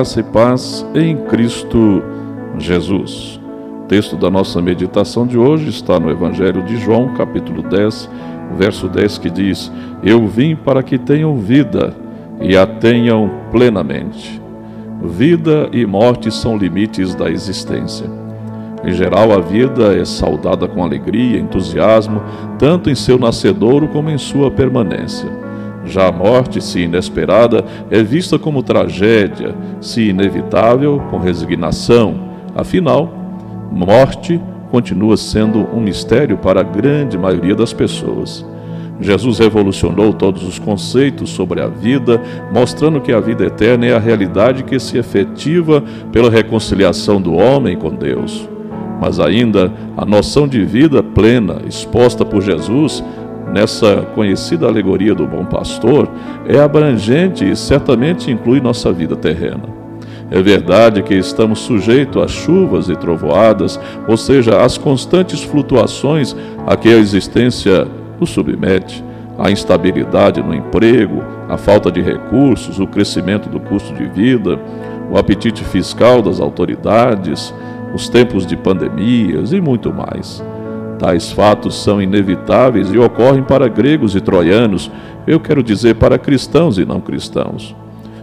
[0.00, 2.02] Graça e paz em Cristo
[2.58, 3.38] Jesus.
[3.82, 8.08] O texto da nossa meditação de hoje está no Evangelho de João, capítulo 10,
[8.56, 9.70] verso 10, que diz:
[10.02, 11.94] Eu vim para que tenham vida
[12.40, 14.40] e a tenham plenamente.
[15.02, 18.06] Vida e morte são limites da existência.
[18.82, 22.22] Em geral, a vida é saudada com alegria, entusiasmo,
[22.58, 25.49] tanto em seu nascedouro como em sua permanência.
[25.84, 32.30] Já a morte, se inesperada, é vista como tragédia, se inevitável, com resignação.
[32.54, 33.12] Afinal,
[33.72, 34.40] morte
[34.70, 38.44] continua sendo um mistério para a grande maioria das pessoas.
[39.00, 42.20] Jesus revolucionou todos os conceitos sobre a vida,
[42.52, 47.76] mostrando que a vida eterna é a realidade que se efetiva pela reconciliação do homem
[47.76, 48.46] com Deus.
[49.00, 53.02] Mas ainda a noção de vida plena exposta por Jesus
[53.52, 56.08] nessa conhecida alegoria do bom pastor
[56.46, 59.80] é abrangente e certamente inclui nossa vida terrena.
[60.30, 66.76] É verdade que estamos sujeitos a chuvas e trovoadas, ou seja, às constantes flutuações a
[66.76, 67.86] que a existência
[68.18, 69.02] nos submete,
[69.36, 74.56] a instabilidade no emprego, a falta de recursos, o crescimento do custo de vida,
[75.10, 77.52] o apetite fiscal das autoridades,
[77.92, 80.44] os tempos de pandemias e muito mais.
[81.00, 84.90] Tais fatos são inevitáveis e ocorrem para gregos e troianos,
[85.26, 87.74] eu quero dizer para cristãos e não cristãos.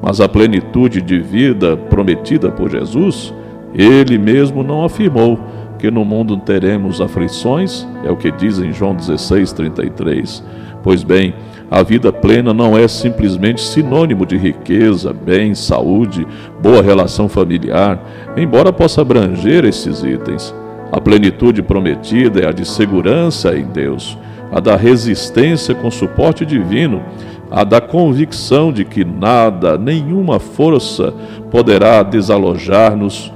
[0.00, 3.34] Mas a plenitude de vida prometida por Jesus,
[3.74, 5.36] ele mesmo não afirmou
[5.80, 10.44] que no mundo teremos aflições, é o que diz em João 16, 33.
[10.80, 11.34] Pois bem,
[11.68, 16.24] a vida plena não é simplesmente sinônimo de riqueza, bem, saúde,
[16.62, 18.00] boa relação familiar,
[18.36, 20.54] embora possa abranger esses itens.
[20.92, 24.18] A plenitude prometida é a de segurança em Deus,
[24.50, 27.02] a da resistência com suporte divino,
[27.50, 31.14] a da convicção de que nada, nenhuma força
[31.50, 33.32] poderá desalojar-nos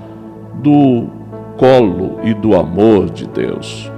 [0.62, 1.06] do
[1.56, 3.90] colo e do amor de Deus.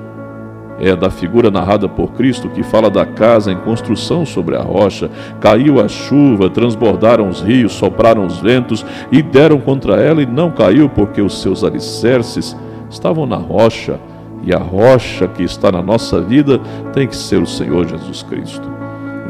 [0.78, 5.10] É da figura narrada por Cristo que fala da casa em construção sobre a rocha.
[5.40, 10.50] Caiu a chuva, transbordaram os rios, sopraram os ventos e deram contra ela, e não
[10.50, 12.54] caiu, porque os seus alicerces
[12.96, 14.00] estavam na rocha,
[14.42, 16.60] e a rocha que está na nossa vida
[16.92, 18.68] tem que ser o Senhor Jesus Cristo.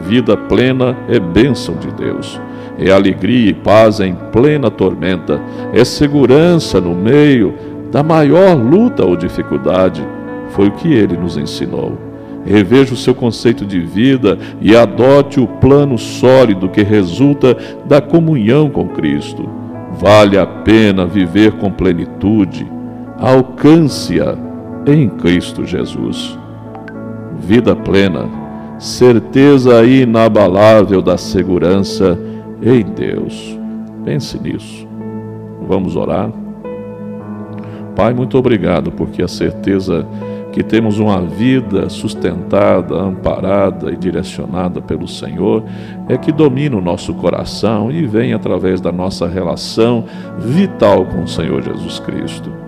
[0.01, 2.41] Vida plena é bênção de Deus,
[2.79, 5.41] é alegria e paz em plena tormenta,
[5.73, 7.55] é segurança no meio
[7.91, 10.07] da maior luta ou dificuldade.
[10.51, 11.99] Foi o que ele nos ensinou.
[12.45, 17.57] Reveja o seu conceito de vida e adote o plano sólido que resulta
[17.87, 19.49] da comunhão com Cristo.
[19.99, 22.76] Vale a pena viver com plenitude
[23.19, 24.37] alcance-a
[24.87, 26.39] em Cristo Jesus.
[27.39, 28.29] Vida plena,
[28.79, 32.19] certeza inabalável da segurança
[32.63, 33.59] em Deus.
[34.05, 34.87] Pense nisso.
[35.67, 36.31] Vamos orar?
[37.95, 40.07] Pai, muito obrigado, porque a certeza
[40.53, 45.63] que temos uma vida sustentada, amparada e direcionada pelo Senhor
[46.09, 50.05] é que domina o nosso coração e vem através da nossa relação
[50.39, 52.66] vital com o Senhor Jesus Cristo.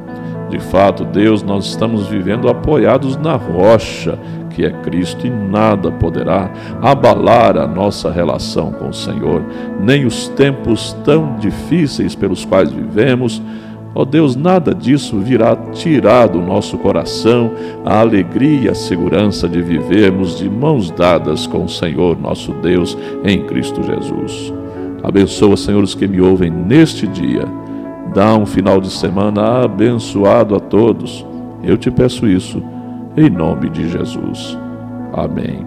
[0.49, 4.19] De fato, Deus, nós estamos vivendo apoiados na rocha,
[4.51, 6.51] que é Cristo, e nada poderá
[6.81, 9.43] abalar a nossa relação com o Senhor,
[9.81, 13.43] nem os tempos tão difíceis pelos quais vivemos.
[13.95, 17.53] Ó oh Deus, nada disso virá tirar do nosso coração
[17.85, 22.97] a alegria e a segurança de vivermos de mãos dadas com o Senhor, nosso Deus,
[23.25, 24.53] em Cristo Jesus.
[25.03, 27.47] Abençoa, Senhor, os que me ouvem neste dia
[28.15, 31.25] Dá um final de semana abençoado a todos.
[31.63, 32.63] Eu te peço isso,
[33.17, 34.57] em nome de Jesus.
[35.13, 35.67] Amém.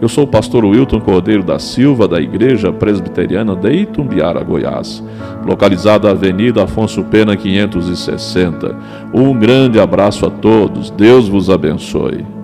[0.00, 5.04] Eu sou o pastor Wilton Cordeiro da Silva, da Igreja Presbiteriana de Itumbiara, Goiás,
[5.46, 8.76] localizada na Avenida Afonso Pena 560.
[9.12, 10.90] Um grande abraço a todos.
[10.90, 12.39] Deus vos abençoe.